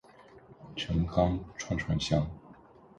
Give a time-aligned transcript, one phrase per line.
[0.75, 2.27] 陈钢串串香